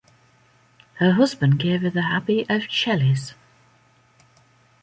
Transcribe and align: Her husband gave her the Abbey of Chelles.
Her 0.95 1.11
husband 1.11 1.59
gave 1.59 1.83
her 1.83 1.91
the 1.91 2.01
Abbey 2.03 2.43
of 2.49 2.67
Chelles. 2.67 3.35